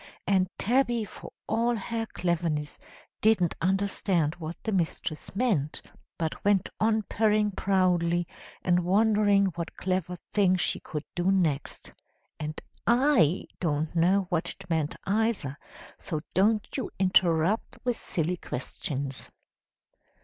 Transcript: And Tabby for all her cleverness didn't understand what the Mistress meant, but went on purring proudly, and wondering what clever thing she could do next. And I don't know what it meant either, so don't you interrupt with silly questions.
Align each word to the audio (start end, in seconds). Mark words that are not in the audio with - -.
And 0.25 0.49
Tabby 0.57 1.05
for 1.05 1.31
all 1.47 1.75
her 1.75 2.07
cleverness 2.07 2.79
didn't 3.21 3.53
understand 3.61 4.33
what 4.39 4.57
the 4.63 4.71
Mistress 4.71 5.35
meant, 5.35 5.79
but 6.17 6.43
went 6.43 6.69
on 6.79 7.03
purring 7.03 7.51
proudly, 7.51 8.27
and 8.63 8.83
wondering 8.83 9.45
what 9.53 9.77
clever 9.77 10.15
thing 10.33 10.55
she 10.55 10.79
could 10.79 11.03
do 11.13 11.31
next. 11.31 11.93
And 12.39 12.59
I 12.87 13.45
don't 13.59 13.95
know 13.95 14.25
what 14.29 14.49
it 14.49 14.67
meant 14.71 14.95
either, 15.05 15.55
so 15.99 16.21
don't 16.33 16.67
you 16.75 16.89
interrupt 16.97 17.77
with 17.85 17.95
silly 17.95 18.37
questions. 18.37 19.29